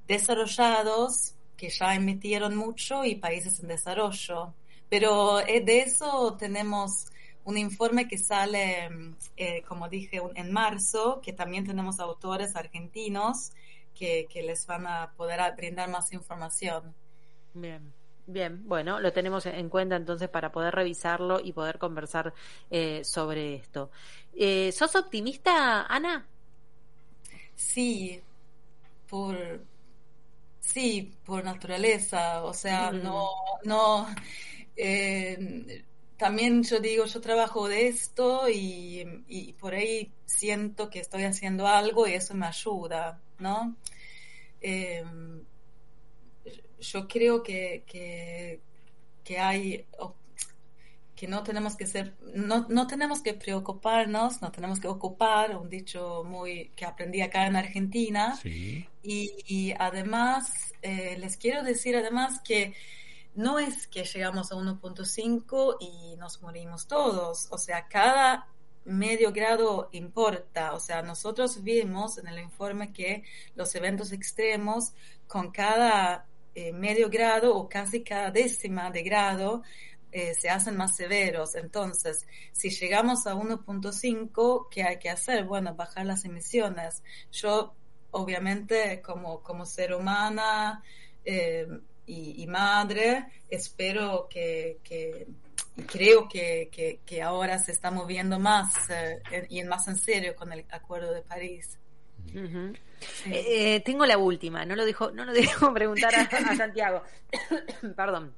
desarrollados 0.06 1.34
que 1.56 1.68
ya 1.70 1.94
emitieron 1.94 2.56
mucho 2.56 3.04
y 3.04 3.16
países 3.16 3.60
en 3.60 3.68
desarrollo. 3.68 4.54
Pero 4.88 5.40
eh, 5.40 5.60
de 5.60 5.80
eso 5.80 6.36
tenemos 6.38 7.06
un 7.44 7.58
informe 7.58 8.08
que 8.08 8.18
sale, 8.18 8.88
eh, 9.36 9.62
como 9.62 9.88
dije, 9.88 10.20
en 10.34 10.52
marzo, 10.52 11.20
que 11.22 11.32
también 11.32 11.64
tenemos 11.64 11.98
autores 11.98 12.56
argentinos 12.56 13.52
que, 13.94 14.26
que 14.30 14.42
les 14.42 14.66
van 14.66 14.86
a 14.86 15.12
poder 15.16 15.40
brindar 15.56 15.88
más 15.90 16.12
información. 16.12 16.94
Bien. 17.54 17.92
Bien, 18.26 18.66
bueno, 18.68 19.00
lo 19.00 19.12
tenemos 19.12 19.46
en 19.46 19.68
cuenta 19.68 19.96
entonces 19.96 20.28
para 20.28 20.52
poder 20.52 20.74
revisarlo 20.74 21.40
y 21.40 21.52
poder 21.52 21.78
conversar 21.78 22.32
eh, 22.70 23.02
sobre 23.04 23.56
esto. 23.56 23.90
Eh, 24.34 24.70
¿Sos 24.72 24.94
optimista, 24.94 25.82
Ana? 25.86 26.26
Sí, 27.56 28.20
por 29.08 29.36
sí, 30.60 31.14
por 31.24 31.44
naturaleza, 31.44 32.44
o 32.44 32.54
sea, 32.54 32.92
no, 32.92 33.28
no. 33.64 34.06
Eh, 34.76 35.84
también 36.16 36.62
yo 36.62 36.78
digo, 36.78 37.04
yo 37.06 37.20
trabajo 37.20 37.66
de 37.66 37.88
esto 37.88 38.48
y, 38.48 39.54
por 39.58 39.74
ahí 39.74 40.12
siento 40.26 40.88
que 40.88 41.00
estoy 41.00 41.24
haciendo 41.24 41.66
algo 41.66 42.06
y 42.06 42.14
eso 42.14 42.34
me 42.34 42.46
ayuda, 42.46 43.20
¿no? 43.40 43.74
Yo 46.82 47.08
creo 47.08 47.42
que, 47.42 47.84
que, 47.86 49.38
hay 49.38 49.86
que 51.14 51.28
no 51.28 51.42
tenemos 51.44 51.76
que 51.76 51.86
ser, 51.86 52.14
no, 52.34 52.66
no, 52.68 52.86
tenemos 52.86 53.22
que 53.22 53.34
preocuparnos, 53.34 54.42
no 54.42 54.50
tenemos 54.50 54.80
que 54.80 54.88
ocupar, 54.88 55.56
un 55.56 55.70
dicho 55.70 56.24
muy 56.24 56.72
que 56.74 56.84
aprendí 56.84 57.20
acá 57.20 57.46
en 57.46 57.56
Argentina. 57.56 58.38
Y, 59.02 59.72
además, 59.78 60.74
eh, 60.82 61.16
les 61.18 61.36
quiero 61.36 61.62
decir 61.62 61.96
además 61.96 62.40
que 62.40 62.74
no 63.34 63.58
es 63.58 63.86
que 63.86 64.04
llegamos 64.04 64.52
a 64.52 64.56
1.5 64.56 65.76
y 65.80 66.16
nos 66.16 66.42
morimos 66.42 66.86
todos, 66.86 67.48
o 67.50 67.58
sea, 67.58 67.86
cada 67.86 68.48
medio 68.84 69.32
grado 69.32 69.88
importa, 69.92 70.74
o 70.74 70.80
sea, 70.80 71.02
nosotros 71.02 71.62
vimos 71.62 72.18
en 72.18 72.26
el 72.26 72.40
informe 72.40 72.92
que 72.92 73.22
los 73.54 73.74
eventos 73.74 74.12
extremos 74.12 74.92
con 75.28 75.50
cada 75.50 76.26
eh, 76.54 76.72
medio 76.72 77.08
grado 77.08 77.56
o 77.56 77.68
casi 77.68 78.02
cada 78.02 78.30
décima 78.30 78.90
de 78.90 79.02
grado 79.02 79.62
eh, 80.10 80.34
se 80.34 80.50
hacen 80.50 80.76
más 80.76 80.96
severos. 80.96 81.54
Entonces, 81.54 82.26
si 82.52 82.68
llegamos 82.68 83.26
a 83.26 83.34
1.5, 83.34 84.68
¿qué 84.70 84.82
hay 84.82 84.98
que 84.98 85.08
hacer? 85.08 85.44
Bueno, 85.44 85.74
bajar 85.74 86.04
las 86.04 86.24
emisiones. 86.26 87.02
Yo, 87.32 87.74
obviamente, 88.10 89.00
como, 89.00 89.42
como 89.42 89.64
ser 89.64 89.94
humana 89.94 90.82
eh, 91.24 91.66
y, 92.04 92.46
madre, 92.46 93.26
espero 93.48 94.28
que, 94.28 94.78
y 95.76 95.82
creo 95.84 96.28
que, 96.28 97.00
que, 97.06 97.22
ahora 97.22 97.58
se 97.58 97.72
está 97.72 97.90
moviendo 97.90 98.38
más 98.38 98.74
y 99.48 99.62
más 99.64 99.88
en 99.88 99.96
serio 99.96 100.36
con 100.36 100.52
el 100.52 100.66
Acuerdo 100.70 101.12
de 101.14 101.22
París. 101.22 101.78
Eh, 103.26 103.80
tengo 103.84 104.06
la 104.06 104.16
última, 104.18 104.64
no 104.64 104.76
lo 104.76 104.84
dejo, 104.84 105.10
no 105.10 105.24
lo 105.24 105.32
dejo 105.32 105.72
preguntar 105.72 106.14
a, 106.14 106.56
Santiago. 106.56 107.02
Perdón. 107.96 108.34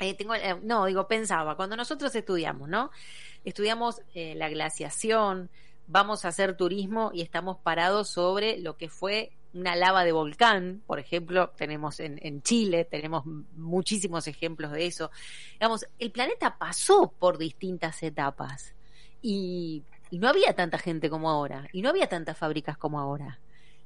Eh, 0.00 0.14
tengo, 0.14 0.34
eh, 0.34 0.56
no, 0.62 0.84
digo, 0.86 1.08
pensaba, 1.08 1.56
cuando 1.56 1.76
nosotros 1.76 2.14
estudiamos, 2.14 2.68
¿no? 2.68 2.90
Estudiamos 3.44 4.02
la 4.14 4.48
glaciación, 4.48 5.50
vamos 5.86 6.24
a 6.24 6.28
hacer 6.28 6.56
turismo 6.56 7.12
y 7.14 7.22
estamos 7.22 7.58
parados 7.58 8.08
sobre 8.08 8.58
lo 8.58 8.76
que 8.76 8.88
fue 8.88 9.32
una 9.54 9.74
lava 9.74 10.04
de 10.04 10.12
volcán, 10.12 10.82
por 10.86 10.98
ejemplo, 10.98 11.50
tenemos 11.56 12.00
en, 12.00 12.18
en, 12.22 12.42
Chile, 12.42 12.84
tenemos 12.84 13.24
muchísimos 13.24 14.26
ejemplos 14.26 14.72
de 14.72 14.86
eso. 14.86 15.10
Digamos, 15.52 15.86
el 15.98 16.10
planeta 16.10 16.58
pasó 16.58 17.14
por 17.18 17.38
distintas 17.38 18.02
etapas 18.02 18.74
y 19.22 19.82
y 20.10 20.18
no 20.18 20.28
había 20.28 20.54
tanta 20.54 20.78
gente 20.78 21.10
como 21.10 21.30
ahora, 21.30 21.68
y 21.72 21.82
no 21.82 21.90
había 21.90 22.08
tantas 22.08 22.36
fábricas 22.36 22.78
como 22.78 22.98
ahora. 23.00 23.38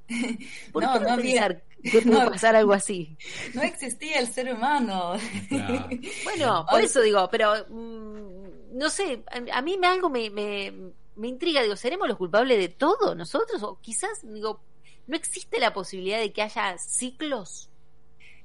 ¿Por 0.73 0.83
no, 0.83 0.93
qué 0.93 1.00
no, 1.00 1.07
no 1.07 1.12
había, 1.12 1.62
que 1.83 2.03
puede 2.03 2.31
pasar 2.31 2.57
algo 2.57 2.73
así? 2.73 3.17
No 3.55 3.62
existía 3.62 4.19
el 4.19 4.29
ser 4.29 4.53
humano. 4.53 5.15
Bueno, 6.25 6.67
por 6.71 6.81
eso 6.81 7.00
digo, 7.00 7.29
pero 7.31 7.67
mm, 7.69 8.77
no 8.77 8.91
sé, 8.91 9.23
a, 9.53 9.62
mí 9.62 9.79
me 9.79 9.87
algo 9.87 10.09
me, 10.09 10.31
me, 10.31 10.73
me 11.17 11.29
intriga, 11.29 11.62
digo, 11.62 11.77
¿seremos 11.77 12.09
los 12.09 12.17
culpables 12.17 12.59
de 12.59 12.69
todo 12.69 13.15
nosotros? 13.15 13.62
O 13.62 13.79
quizás, 13.81 14.21
digo, 14.23 14.61
¿no 15.07 15.17
existe 15.17 15.59
la 15.59 15.73
posibilidad 15.73 16.19
de 16.19 16.33
que 16.33 16.43
haya 16.43 16.77
ciclos 16.79 17.70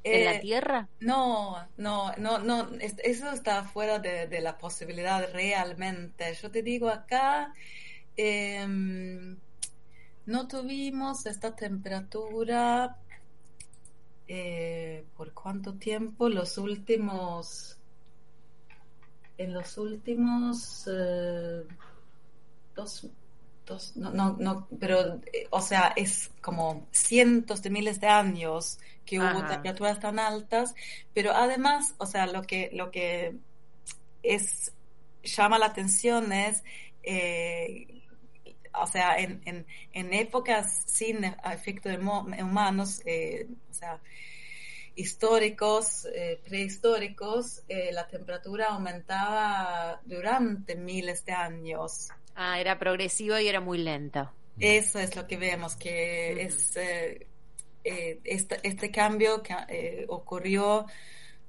en 0.05 0.25
la 0.25 0.35
eh, 0.35 0.39
Tierra? 0.39 0.87
No, 0.99 1.67
no, 1.77 2.11
no, 2.17 2.37
no, 2.37 2.69
eso 2.79 3.31
está 3.31 3.63
fuera 3.63 3.99
de, 3.99 4.39
la 4.39 4.57
posibilidad 4.57 5.31
realmente. 5.33 6.33
Yo 6.35 6.51
te 6.51 6.61
digo 6.61 6.89
acá, 6.89 7.53
em, 8.15 9.37
no 10.27 10.47
tuvimos 10.47 11.25
esta 11.25 11.55
temperatura 11.55 12.97
eh, 14.27 15.05
por 15.17 15.33
cuánto 15.33 15.73
tiempo, 15.73 16.29
los 16.29 16.57
últimos, 16.59 17.77
en 19.37 19.53
los 19.53 19.77
últimos 19.77 20.87
eh, 20.87 21.63
dos 22.75 23.09
no, 23.95 24.11
no, 24.11 24.35
no, 24.39 24.67
pero, 24.79 25.19
eh, 25.33 25.47
o 25.49 25.61
sea, 25.61 25.93
es 25.95 26.31
como 26.41 26.87
cientos 26.91 27.61
de 27.61 27.69
miles 27.69 27.99
de 27.99 28.07
años 28.07 28.77
que 29.05 29.19
hubo 29.19 29.45
temperaturas 29.45 29.99
tan 29.99 30.19
altas, 30.19 30.73
pero 31.13 31.31
además, 31.31 31.95
o 31.97 32.05
sea, 32.05 32.25
lo 32.27 32.41
que, 32.43 32.69
lo 32.73 32.91
que 32.91 33.35
es, 34.23 34.71
llama 35.23 35.59
la 35.59 35.67
atención 35.67 36.31
es, 36.31 36.63
eh, 37.03 38.01
o 38.73 38.87
sea, 38.87 39.17
en, 39.17 39.41
en, 39.45 39.65
en, 39.93 40.13
épocas 40.13 40.83
sin 40.85 41.23
efecto 41.23 41.89
de 41.89 41.97
humanos, 41.97 43.01
eh, 43.05 43.47
o 43.69 43.73
sea, 43.73 43.99
históricos, 44.95 46.07
prehistóricos, 46.45 47.63
la 47.91 48.07
temperatura 48.07 48.67
aumentaba 48.69 50.01
durante 50.05 50.75
miles 50.75 51.25
de 51.25 51.33
años. 51.33 52.09
Ah, 52.35 52.59
era 52.59 52.77
progresivo 52.77 53.39
y 53.39 53.47
era 53.47 53.61
muy 53.61 53.77
lento. 53.77 54.31
Eso 54.59 54.99
es 54.99 55.15
lo 55.15 55.27
que 55.27 55.37
vemos, 55.37 55.75
que 55.75 56.43
es 56.43 56.75
eh, 56.77 57.27
eh, 57.83 58.19
este, 58.23 58.91
cambio 58.91 59.43
que 59.43 59.53
eh, 59.69 60.05
ocurrió 60.07 60.85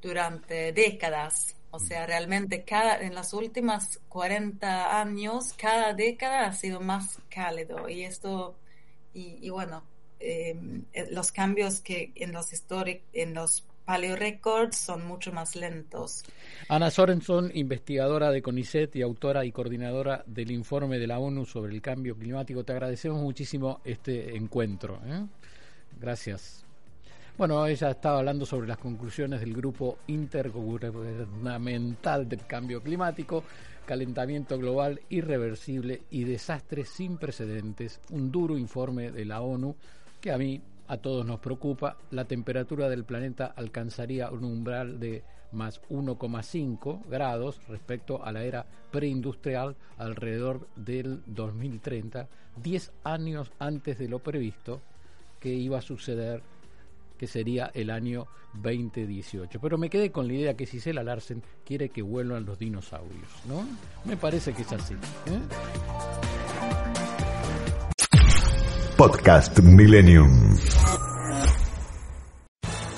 durante 0.01 0.73
décadas. 0.73 1.57
O 1.71 1.79
sea, 1.79 2.07
realmente 2.07 2.65
cada, 2.65 3.01
en 3.01 3.15
las 3.15 3.33
últimas 3.33 4.01
40 4.09 5.01
años, 5.01 5.53
cada 5.55 5.93
década 5.93 6.47
ha 6.47 6.53
sido 6.53 6.81
más 6.81 7.19
cálido. 7.29 7.89
Y 7.89 8.05
esto, 8.05 8.57
y, 9.13 9.49
bueno, 9.51 9.85
los 11.11 11.33
cambios 11.33 11.81
que 11.81 12.13
en 12.15 12.33
los, 12.33 12.49
en 13.13 13.35
los 13.35 13.65
Paleo 13.87 14.17
Records 14.17 14.77
son 14.77 15.07
mucho 15.07 15.33
más 15.33 15.55
lentos. 15.55 16.25
Ana 16.69 16.91
Sorenson, 16.91 17.53
investigadora 17.55 18.33
de 18.33 18.43
CONICET 18.43 18.97
y 18.97 19.03
autora 19.03 19.45
y 19.45 19.53
coordinadora 19.53 20.25
del 20.27 20.51
informe 20.51 20.99
de 20.99 21.07
la 21.07 21.21
ONU 21.21 21.47
sobre 21.47 21.73
el 21.73 21.81
cambio 21.81 22.17
climático, 22.17 22.65
te 22.65 22.73
agradecemos 22.73 23.23
muchísimo 23.23 23.81
este 23.85 24.37
encuentro. 24.37 24.99
¿eh? 25.07 25.25
Gracias. 26.01 26.65
Bueno, 27.39 27.65
ella 27.65 27.91
estaba 27.91 28.19
hablando 28.19 28.45
sobre 28.45 28.67
las 28.67 28.79
conclusiones 28.79 29.39
del 29.39 29.55
grupo 29.55 29.99
intergubernamental 30.09 32.29
del 32.29 32.45
cambio 32.45 32.83
climático, 32.83 33.45
calentamiento 33.85 34.59
global 34.59 35.01
irreversible 35.11 36.03
y 36.11 36.25
desastres 36.25 36.89
sin 36.89 37.19
precedentes, 37.19 38.01
un 38.11 38.33
duro 38.33 38.59
informe 38.59 39.13
de 39.13 39.25
la 39.25 39.43
ONU 39.43 39.77
que 40.21 40.33
a 40.33 40.39
mí 40.39 40.61
a 40.89 40.97
todos 40.99 41.27
nos 41.27 41.41
preocupa, 41.41 41.97
la 42.11 42.25
temperatura 42.25 42.89
del 42.89 43.05
planeta 43.05 43.47
alcanzaría 43.57 44.31
un 44.31 44.45
umbral 44.45 45.01
de 45.01 45.25
más 45.53 45.81
1,5 45.89 47.07
grados 47.09 47.61
respecto 47.69 48.25
a 48.25 48.33
la 48.33 48.45
era 48.45 48.67
preindustrial 48.91 49.77
alrededor 49.99 50.69
del 50.77 51.23
2030, 51.27 52.29
10 52.57 52.93
años 53.05 53.51
antes 53.59 53.99
de 53.99 54.09
lo 54.09 54.19
previsto 54.19 54.81
que 55.41 55.53
iba 55.55 55.79
a 55.79 55.83
suceder, 55.83 56.43
que 57.19 57.27
sería 57.27 57.71
el 57.75 57.91
año 57.91 58.27
2018. 58.55 59.59
Pero 59.61 59.79
me 59.79 59.91
quedé 59.91 60.11
con 60.11 60.27
la 60.27 60.35
idea 60.35 60.55
que 60.55 60.67
Cisela 60.67 61.03
Larsen 61.03 61.43
quiere 61.65 61.89
que 61.89 62.03
vuelvan 62.03 62.45
los 62.45 62.59
dinosaurios, 62.59 63.29
¿no? 63.47 63.67
Me 64.05 64.17
parece 64.17 64.53
que 64.53 64.63
es 64.63 64.73
así. 64.73 64.95
¿eh? 64.95 65.41
Podcast 68.97 69.59
Millennium. 69.61 70.57